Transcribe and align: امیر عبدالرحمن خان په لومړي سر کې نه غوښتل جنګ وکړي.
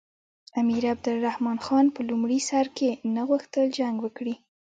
امیر 0.61 0.83
عبدالرحمن 0.95 1.57
خان 1.65 1.85
په 1.95 2.01
لومړي 2.09 2.39
سر 2.49 2.65
کې 2.77 2.89
نه 3.15 3.21
غوښتل 3.29 3.65
جنګ 3.79 3.95
وکړي. 4.01 4.35